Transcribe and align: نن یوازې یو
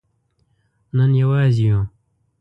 نن 0.97 1.11
یوازې 1.21 1.63
یو 1.67 1.79